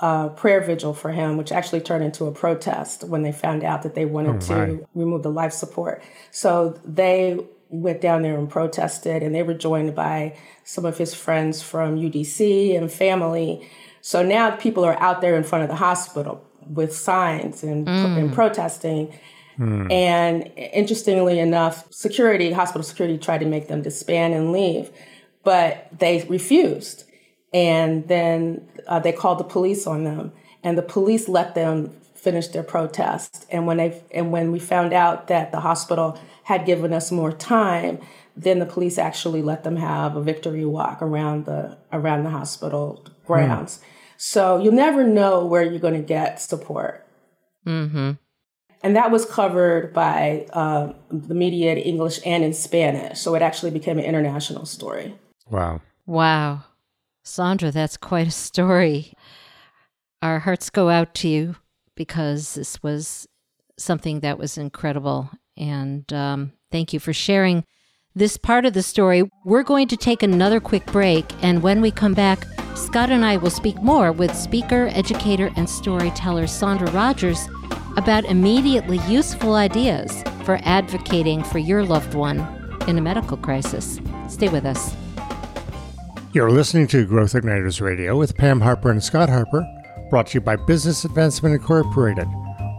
[0.00, 3.82] a prayer vigil for him, which actually turned into a protest when they found out
[3.82, 6.02] that they wanted oh, to remove the life support.
[6.32, 7.38] So they
[7.80, 11.96] went down there and protested, and they were joined by some of his friends from
[11.96, 13.68] UDC and family.
[14.00, 18.18] So now people are out there in front of the hospital with signs and, mm.
[18.18, 19.12] and protesting.
[19.58, 19.92] Mm.
[19.92, 24.90] And interestingly enough, security, hospital security tried to make them disband and leave,
[25.42, 27.04] but they refused
[27.54, 30.32] and then uh, they called the police on them
[30.62, 34.92] and the police let them finish their protest and when they and when we found
[34.92, 37.98] out that the hospital had given us more time
[38.36, 43.04] then the police actually let them have a victory walk around the around the hospital
[43.26, 43.82] grounds mm.
[44.16, 47.06] so you'll never know where you're going to get support
[47.66, 48.12] mm-hmm.
[48.82, 53.42] and that was covered by uh, the media in english and in spanish so it
[53.42, 55.14] actually became an international story
[55.50, 56.64] wow wow
[57.24, 59.14] Saundra, that's quite a story.
[60.20, 61.56] Our hearts go out to you
[61.94, 63.26] because this was
[63.78, 65.30] something that was incredible.
[65.56, 67.64] And um, thank you for sharing
[68.14, 69.28] this part of the story.
[69.44, 71.26] We're going to take another quick break.
[71.42, 75.68] And when we come back, Scott and I will speak more with speaker, educator, and
[75.68, 77.48] storyteller Saundra Rogers
[77.96, 82.40] about immediately useful ideas for advocating for your loved one
[82.88, 84.00] in a medical crisis.
[84.28, 84.94] Stay with us.
[86.32, 89.64] You're listening to Growth Igniters Radio with Pam Harper and Scott Harper,
[90.10, 92.26] brought to you by Business Advancement Incorporated.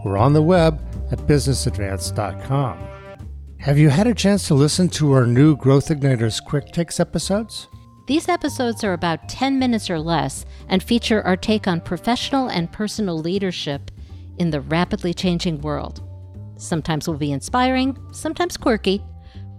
[0.04, 0.78] We're on the web
[1.10, 2.78] at businessadvance.com.
[3.58, 7.68] Have you had a chance to listen to our new Growth Igniters Quick Takes episodes?
[8.06, 12.70] These episodes are about 10 minutes or less and feature our take on professional and
[12.70, 13.90] personal leadership
[14.38, 16.02] in the rapidly changing world.
[16.56, 19.02] Sometimes will be inspiring, sometimes quirky,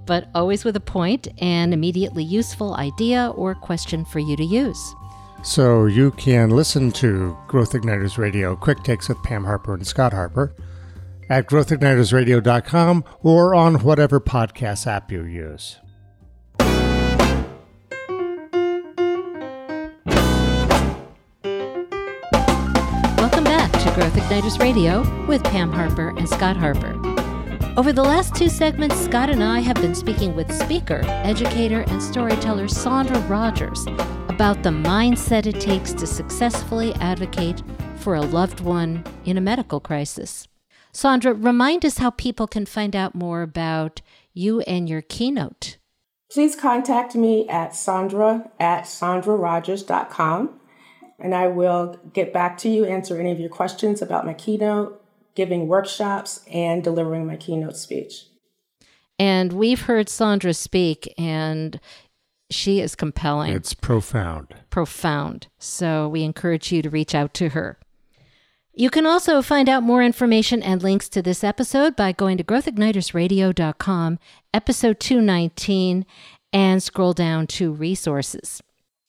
[0.06, 4.96] but always with a point and immediately useful idea or question for you to use.
[5.44, 10.14] So you can listen to Growth Igniters Radio Quick Takes with Pam Harper and Scott
[10.14, 10.56] Harper
[11.30, 15.78] at growthignitersradio.com or on whatever podcast app you use.
[23.18, 26.96] Welcome back to Growth Igniters Radio with Pam Harper and Scott Harper.
[27.78, 32.02] Over the last two segments, Scott and I have been speaking with speaker, educator, and
[32.02, 33.86] storyteller Saundra Rogers
[34.30, 37.62] about the mindset it takes to successfully advocate
[37.98, 40.48] for a loved one in a medical crisis.
[40.98, 44.02] Saundra, remind us how people can find out more about
[44.34, 45.78] you and your keynote.
[46.32, 50.60] Please contact me at saundra at saundrarogers.com.
[51.20, 55.00] And I will get back to you, answer any of your questions about my keynote,
[55.36, 58.24] giving workshops, and delivering my keynote speech.
[59.20, 61.80] And we've heard Saundra speak, and
[62.50, 63.54] she is compelling.
[63.54, 64.56] It's profound.
[64.72, 65.46] Profound.
[65.60, 67.78] So we encourage you to reach out to her.
[68.80, 72.44] You can also find out more information and links to this episode by going to
[72.44, 74.20] growthignitersradio.com,
[74.54, 76.06] episode 219,
[76.54, 78.62] and scroll down to resources.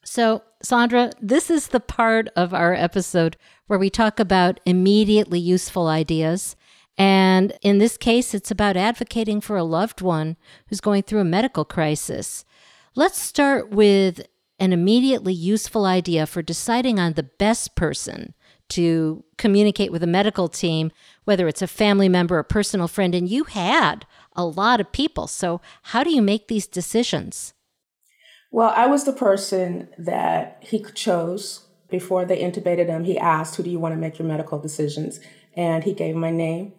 [0.02, 5.86] So, Saundra, this is the part of our episode where we talk about immediately useful
[5.86, 6.56] ideas.
[6.96, 11.24] And in this case, it's about advocating for a loved one who's going through a
[11.24, 12.46] medical crisis.
[12.94, 14.22] Let's start with
[14.58, 18.32] an immediately useful idea for deciding on the best person
[18.70, 20.90] to communicate with a medical team,
[21.24, 25.26] whether it's a family member, a personal friend, and you had a lot of people.
[25.26, 27.54] So, how do you make these decisions?
[28.50, 33.04] Well, I was the person that he chose before they intubated him.
[33.04, 35.20] He asked, Who do you want to make your medical decisions?
[35.56, 36.72] And he gave my name.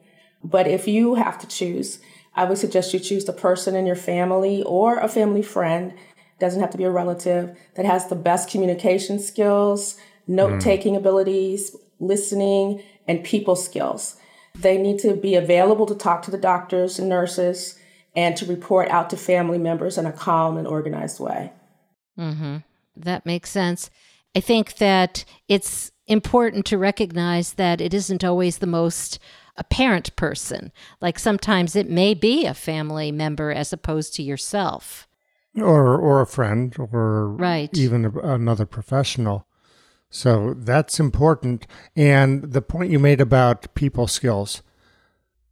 [0.43, 1.99] But if you have to choose,
[2.35, 5.93] I would suggest you choose the person in your family or a family friend,
[6.39, 9.97] doesn't have to be a relative, that has the best communication skills,
[10.29, 10.97] note taking mm.
[10.97, 14.15] abilities, listening, and people skills.
[14.55, 17.77] They need to be available to talk to the doctors and nurses
[18.15, 21.51] and to report out to family members in a calm and organized way.
[22.17, 22.57] Mm-hmm.
[22.95, 23.89] That makes sense.
[24.35, 29.19] I think that it's important to recognize that it isn't always the most
[29.57, 30.71] apparent person.
[31.01, 35.07] Like sometimes it may be a family member as opposed to yourself.
[35.55, 37.75] Or, or a friend, or right.
[37.75, 39.47] even a, another professional.
[40.09, 41.67] So that's important.
[41.95, 44.63] And the point you made about people skills,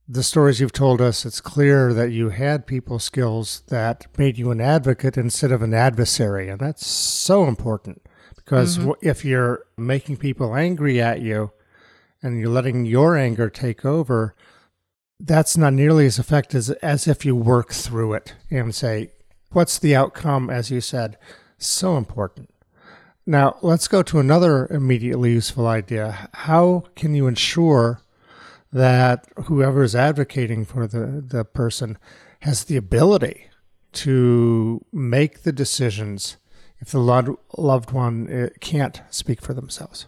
[0.07, 4.51] the stories you've told us, it's clear that you had people skills that made you
[4.51, 6.49] an advocate instead of an adversary.
[6.49, 8.01] And that's so important
[8.35, 8.91] because mm-hmm.
[9.01, 11.51] if you're making people angry at you
[12.23, 14.33] and you're letting your anger take over,
[15.19, 19.11] that's not nearly as effective as, as if you work through it and say,
[19.51, 21.17] what's the outcome, as you said?
[21.57, 22.49] So important.
[23.29, 26.29] Now, let's go to another immediately useful idea.
[26.33, 27.99] How can you ensure
[28.71, 31.97] that whoever is advocating for the, the person
[32.41, 33.49] has the ability
[33.91, 36.37] to make the decisions
[36.79, 36.99] if the
[37.57, 40.07] loved one eh, can't speak for themselves?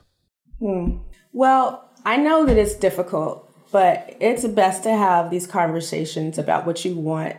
[0.59, 0.99] Hmm.
[1.33, 6.85] Well, I know that it's difficult, but it's best to have these conversations about what
[6.85, 7.35] you want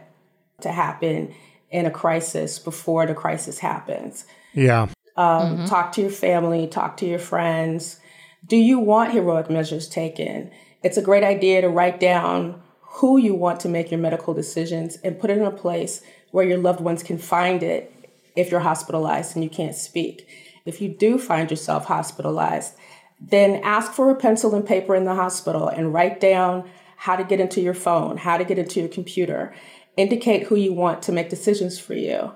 [0.60, 1.32] to happen
[1.70, 4.26] in a crisis before the crisis happens.
[4.52, 4.88] Yeah.
[5.16, 5.64] Um, mm-hmm.
[5.66, 8.00] Talk to your family, talk to your friends.
[8.46, 10.50] Do you want heroic measures taken?
[10.82, 14.96] It's a great idea to write down who you want to make your medical decisions
[15.04, 17.92] and put it in a place where your loved ones can find it
[18.36, 20.28] if you're hospitalized and you can't speak.
[20.64, 22.74] If you do find yourself hospitalized,
[23.20, 27.24] then ask for a pencil and paper in the hospital and write down how to
[27.24, 29.54] get into your phone, how to get into your computer.
[29.96, 32.32] Indicate who you want to make decisions for you.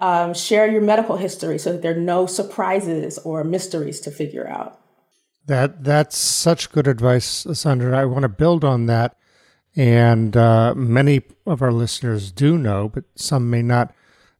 [0.00, 4.48] Um, share your medical history so that there are no surprises or mysteries to figure
[4.48, 4.80] out.
[5.46, 7.94] That that's such good advice, Saundra.
[7.94, 9.16] I want to build on that,
[9.76, 13.92] and uh, many of our listeners do know, but some may not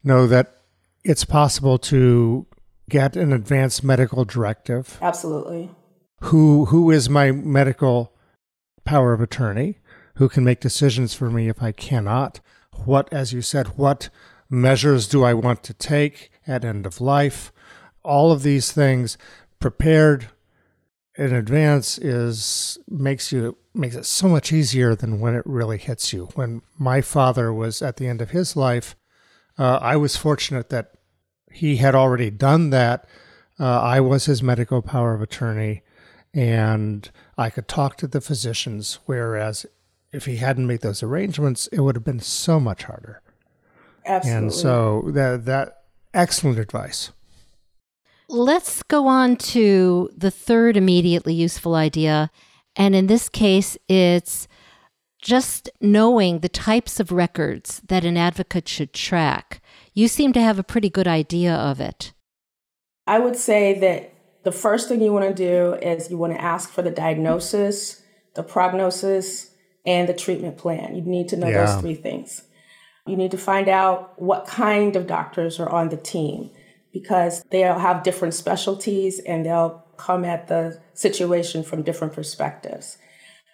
[0.03, 0.57] know that
[1.05, 2.47] it's possible to
[2.89, 4.99] get an advanced medical directive.
[5.03, 5.71] Absolutely.
[6.25, 8.13] Who who is my medical
[8.85, 9.79] power of attorney?
[10.17, 12.41] Who can make decisions for me if I cannot?
[12.85, 14.11] What, as you said, what
[14.51, 17.53] measures do I want to take at end of life?
[18.03, 19.17] All of these things
[19.61, 20.29] prepared
[21.17, 26.13] in advance is makes you makes it so much easier than when it really hits
[26.13, 26.29] you.
[26.35, 28.97] When my father was at the end of his life,
[29.59, 30.93] uh, I was fortunate that
[31.53, 33.07] he had already done that.
[33.59, 35.83] Uh, I was his medical power of attorney,
[36.33, 38.99] and I could talk to the physicians.
[39.07, 39.67] Whereas
[40.13, 43.23] if he hadn't made those arrangements, it would have been so much harder.
[44.07, 44.43] Absolutely.
[44.43, 45.83] And so that that
[46.15, 47.13] excellent advice.
[48.29, 52.31] Let's go on to the third immediately useful idea.
[52.77, 54.47] And in this case, it's
[55.21, 59.61] just knowing the types of records that an advocate should track.
[59.93, 62.13] You seem to have a pretty good idea of it.
[63.07, 64.15] I would say that
[64.45, 68.01] the first thing you want to do is you want to ask for the diagnosis,
[68.35, 69.51] the prognosis,
[69.85, 70.95] and the treatment plan.
[70.95, 71.67] You need to know yeah.
[71.67, 72.43] those three things.
[73.07, 76.51] You need to find out what kind of doctors are on the team
[76.93, 82.99] because they'll have different specialties and they'll come at the situation from different perspectives.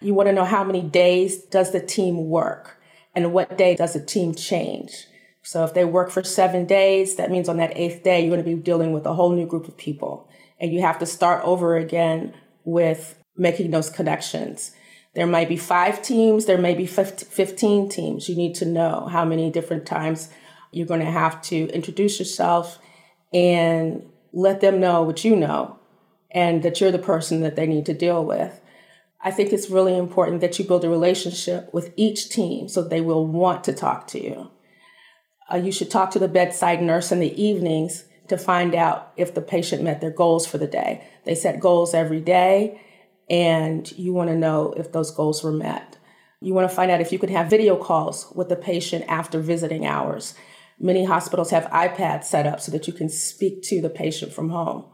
[0.01, 2.79] You want to know how many days does the team work
[3.15, 5.07] and what day does the team change.
[5.43, 8.43] So if they work for seven days, that means on that eighth day, you're going
[8.43, 10.29] to be dealing with a whole new group of people.
[10.59, 12.33] And you have to start over again
[12.63, 14.71] with making those connections.
[15.17, 18.29] There might be five teams, there may be 15 teams.
[18.29, 20.29] You need to know how many different times
[20.71, 22.77] you're going to have to introduce yourself
[23.33, 25.79] and let them know what you know
[26.29, 28.61] and that you're the person that they need to deal with.
[29.19, 33.01] I think it's really important that you build a relationship with each team so they
[33.01, 34.51] will want to talk to you.
[35.51, 39.33] Uh, you should talk to the bedside nurse in the evenings to find out if
[39.33, 41.03] the patient met their goals for the day.
[41.23, 42.81] They set goals every day,
[43.29, 45.97] and you want to know if those goals were met.
[46.39, 49.39] You want to find out if you could have video calls with the patient after
[49.39, 50.35] visiting hours.
[50.79, 54.49] Many hospitals have iPads set up so that you can speak to the patient from
[54.49, 54.85] home.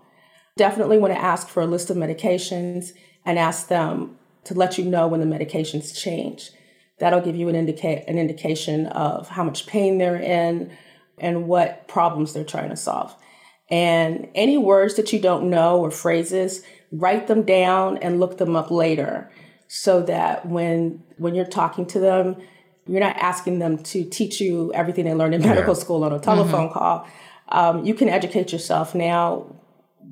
[0.55, 2.91] Definitely want to ask for a list of medications
[3.25, 6.51] and ask them to let you know when the medications change.
[6.99, 10.71] That'll give you an, indica- an indication of how much pain they're in
[11.17, 13.15] and what problems they're trying to solve.
[13.69, 16.63] And any words that you don't know or phrases,
[16.93, 19.29] write them down and look them up later
[19.67, 22.35] so that when when you're talking to them,
[22.85, 25.79] you're not asking them to teach you everything they learned in medical yeah.
[25.79, 26.77] school on a telephone mm-hmm.
[26.77, 27.07] call.
[27.49, 29.55] Um, you can educate yourself now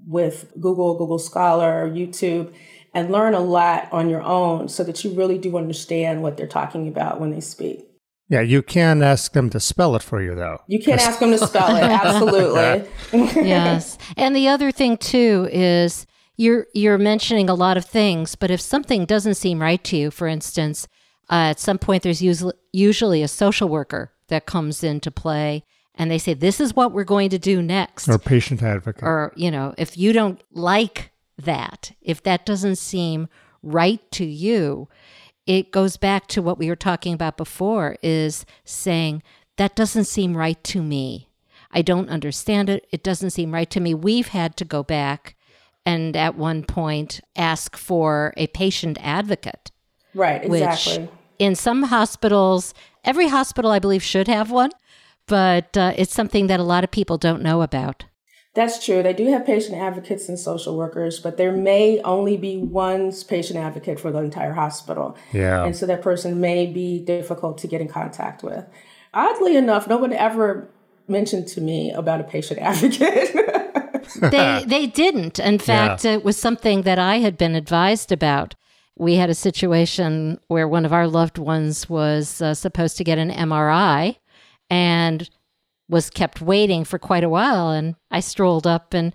[0.07, 2.53] with Google, Google Scholar, YouTube,
[2.93, 6.47] and learn a lot on your own so that you really do understand what they're
[6.47, 7.87] talking about when they speak.
[8.29, 10.61] Yeah, you can ask them to spell it for you, though.
[10.67, 12.89] You can ask them to spell it, absolutely.
[13.11, 16.05] yes, and the other thing too is
[16.37, 20.11] you're you're mentioning a lot of things, but if something doesn't seem right to you,
[20.11, 20.87] for instance,
[21.29, 25.63] uh, at some point there's usually usually a social worker that comes into play
[25.95, 28.07] and they say this is what we're going to do next.
[28.07, 29.03] Or patient advocate.
[29.03, 33.27] Or you know if you don't like that if that doesn't seem
[33.63, 34.87] right to you
[35.47, 39.23] it goes back to what we were talking about before is saying
[39.57, 41.29] that doesn't seem right to me.
[41.71, 42.87] I don't understand it.
[42.91, 43.93] It doesn't seem right to me.
[43.93, 45.35] We've had to go back
[45.85, 49.71] and at one point ask for a patient advocate
[50.13, 51.09] right exactly which
[51.39, 52.73] in some hospitals
[53.03, 54.71] every hospital i believe should have one
[55.31, 58.03] but uh, it's something that a lot of people don't know about.
[58.53, 59.01] That's true.
[59.01, 63.57] They do have patient advocates and social workers, but there may only be one patient
[63.57, 65.15] advocate for the entire hospital.
[65.31, 65.63] Yeah.
[65.63, 68.65] And so that person may be difficult to get in contact with.
[69.13, 70.69] Oddly enough, no one ever
[71.07, 73.33] mentioned to me about a patient advocate.
[74.21, 75.39] They they didn't.
[75.39, 76.13] In fact, yeah.
[76.13, 78.55] it was something that I had been advised about.
[78.97, 83.17] We had a situation where one of our loved ones was uh, supposed to get
[83.17, 84.17] an MRI
[84.69, 85.29] and
[85.89, 87.71] was kept waiting for quite a while.
[87.71, 89.13] And I strolled up and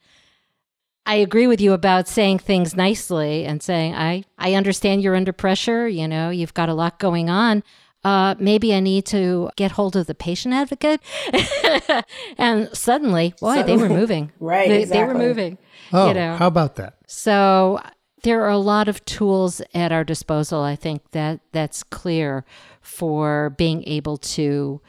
[1.07, 5.33] I agree with you about saying things nicely and saying, I, I understand you're under
[5.33, 5.89] pressure.
[5.89, 7.63] You know, you've got a lot going on.
[8.07, 11.01] Uh, maybe I need to get hold of the patient advocate.
[12.39, 14.31] and suddenly, boy, they were moving.
[14.39, 14.69] right.
[14.69, 15.01] They, exactly.
[15.01, 15.59] they were moving.
[15.93, 16.37] Oh, you know.
[16.37, 16.99] how about that?
[17.09, 17.81] So
[18.23, 20.63] there are a lot of tools at our disposal.
[20.63, 22.45] I think that that's clear
[22.81, 24.81] for being able to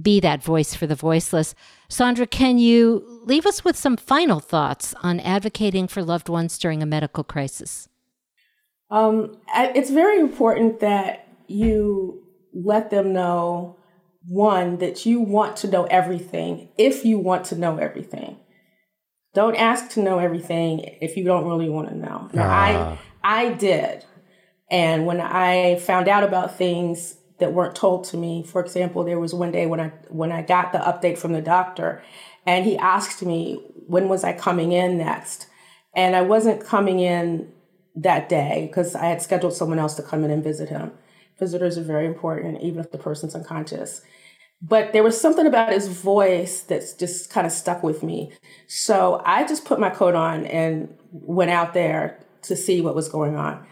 [0.00, 1.54] be that voice for the voiceless.
[1.90, 6.82] Saundra, can you leave us with some final thoughts on advocating for loved ones during
[6.82, 7.86] a medical crisis?
[8.88, 12.22] Um, it's very important that you
[12.64, 13.76] let them know
[14.28, 18.38] one, that you want to know everything if you want to know everything.
[19.34, 22.28] Don't ask to know everything if you don't really want to know.
[22.32, 22.98] Now, ah.
[23.22, 24.04] I I did.
[24.70, 28.42] And when I found out about things that weren't told to me.
[28.42, 31.42] For example, there was one day when I when I got the update from the
[31.42, 32.02] doctor
[32.46, 35.46] and he asked me when was I coming in next.
[35.94, 37.52] And I wasn't coming in
[37.96, 40.92] that day because I had scheduled someone else to come in and visit him.
[41.38, 44.02] Visitors are very important, even if the person's unconscious.
[44.62, 48.32] But there was something about his voice that's just kind of stuck with me.
[48.66, 53.08] So I just put my coat on and went out there to see what was
[53.08, 53.66] going on.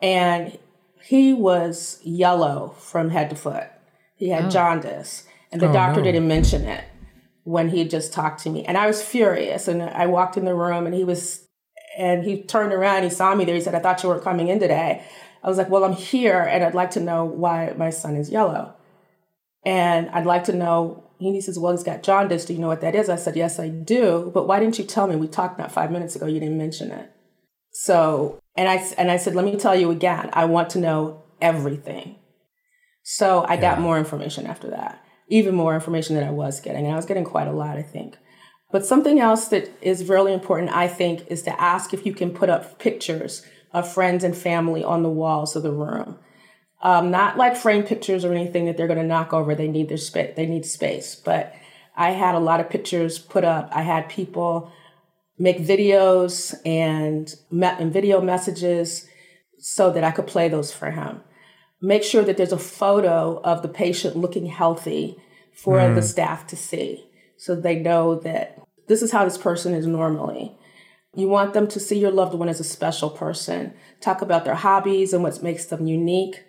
[0.00, 0.56] And
[1.02, 3.66] he was yellow from head to foot.
[4.14, 4.50] He had oh.
[4.50, 6.04] jaundice, and the oh, doctor no.
[6.04, 6.84] didn't mention it
[7.44, 8.64] when he just talked to me.
[8.64, 9.68] And I was furious.
[9.68, 11.46] And I walked in the room, and he was,
[11.96, 13.04] and he turned around.
[13.04, 13.54] He saw me there.
[13.54, 15.04] He said, "I thought you weren't coming in today."
[15.48, 18.30] I was like, "Well, I'm here, and I'd like to know why my son is
[18.30, 18.74] yellow,
[19.64, 22.44] and I'd like to know." He says, "Well, he's got jaundice.
[22.44, 24.30] Do you know what that is?" I said, "Yes, I do.
[24.32, 25.16] But why didn't you tell me?
[25.16, 26.26] We talked not five minutes ago.
[26.26, 27.10] You didn't mention it."
[27.72, 30.30] So and I and I said, let me tell you again.
[30.32, 32.16] I want to know everything.
[33.04, 33.60] So I yeah.
[33.60, 37.06] got more information after that, even more information than I was getting, and I was
[37.06, 38.16] getting quite a lot, I think.
[38.72, 42.32] But something else that is really important, I think, is to ask if you can
[42.32, 46.18] put up pictures of friends and family on the walls of the room.
[46.80, 49.54] Um, not like frame pictures or anything that they're going to knock over.
[49.54, 50.34] They need their space.
[50.36, 51.16] They need space.
[51.16, 51.54] But
[51.96, 53.68] I had a lot of pictures put up.
[53.72, 54.72] I had people
[55.38, 59.08] make videos and, me- and video messages
[59.58, 61.20] so that I could play those for him.
[61.80, 65.16] Make sure that there's a photo of the patient looking healthy
[65.52, 65.94] for mm.
[65.94, 70.56] the staff to see so they know that this is how this person is normally.
[71.14, 73.74] You want them to see your loved one as a special person.
[74.00, 76.44] Talk about their hobbies and what makes them unique.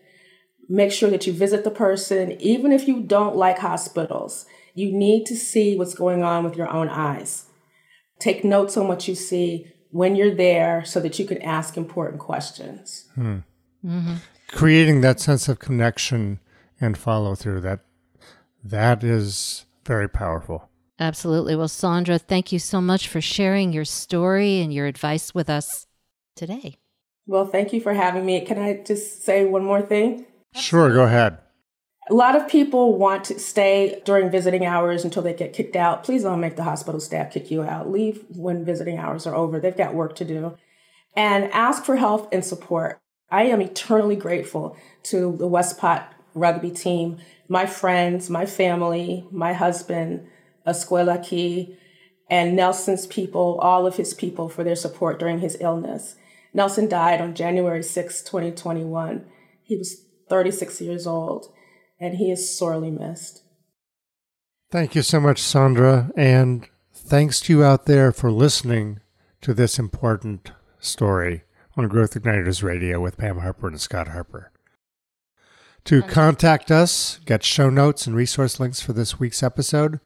[0.67, 4.45] Make sure that you visit the person, even if you don't like hospitals.
[4.75, 7.45] You need to see what's going on with your own eyes.
[8.19, 12.19] Take notes on what you see when you're there so that you can ask important
[12.19, 13.09] questions.
[13.15, 13.39] Hmm.
[13.83, 14.15] Mm-hmm.
[14.49, 16.39] Creating that sense of connection
[16.81, 17.79] and follow through that
[18.63, 20.68] that is very powerful.
[20.99, 21.55] Absolutely.
[21.55, 25.87] Well, Saundra, thank you so much for sharing your story and your advice with us
[26.35, 26.77] today.
[27.25, 28.41] Well, thank you for having me.
[28.41, 30.25] Can I just say one more thing?
[30.55, 31.37] Sure, go ahead.
[32.09, 36.03] A lot of people want to stay during visiting hours until they get kicked out.
[36.03, 37.91] Please don't make the hospital staff kick you out.
[37.91, 39.59] Leave when visiting hours are over.
[39.59, 40.57] They've got work to do.
[41.15, 42.99] And ask for help and support.
[43.29, 46.01] I am eternally grateful to the Westport
[46.33, 50.27] rugby team, my friends, my family, my husband,
[50.69, 51.77] Escuela Key,
[52.29, 56.15] and Nelson's people, all of his people, for their support during his illness.
[56.53, 59.25] Nelson died on January 6, 2021.
[59.63, 61.51] He was 36 years old,
[61.99, 63.43] and he is sorely missed.
[64.71, 68.99] Thank you so much, Saundra, and thanks to you out there for listening
[69.41, 71.43] to this important story
[71.75, 74.51] on Growth Igniters Radio with Pam Harper and Scott Harper.
[75.85, 79.99] To contact us, get show notes and resource links for this week's episode,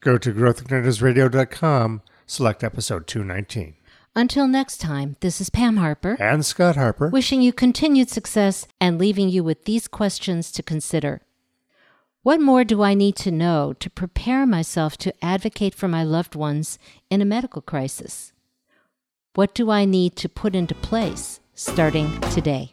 [0.00, 3.74] Go to growthignitersradio.com, select episode 219.
[4.16, 8.98] Until next time, this is Pam Harper and Scott Harper, wishing you continued success and
[8.98, 11.20] leaving you with these questions to consider.
[12.22, 16.34] What more do I need to know to prepare myself to advocate for my loved
[16.34, 16.78] ones
[17.10, 18.32] in a medical crisis?
[19.34, 22.72] What do I need to put into place starting today?